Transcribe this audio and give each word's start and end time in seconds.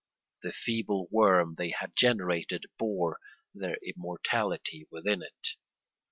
The 0.41 0.51
feeble 0.51 1.07
worm 1.11 1.53
they 1.59 1.69
had 1.77 1.95
generated 1.95 2.65
bore 2.79 3.19
their 3.53 3.77
immortality 3.85 4.87
within 4.89 5.21
it. 5.21 5.49